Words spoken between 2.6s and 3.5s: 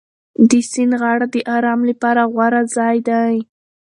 ځای دی.